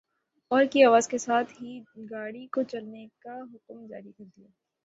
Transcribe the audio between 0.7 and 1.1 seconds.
کی آواز